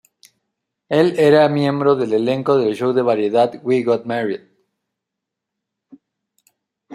[0.89, 4.41] Él era un miembro del elenco del show de variedad "We Got Married".